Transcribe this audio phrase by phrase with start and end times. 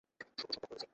[0.37, 0.87] শুভ সন্ধ্যা, রোজি।